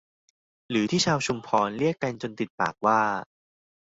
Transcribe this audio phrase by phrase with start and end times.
[0.69, 3.01] หรือที่ชาวชุมพรเรียกกันจนติดปากว่า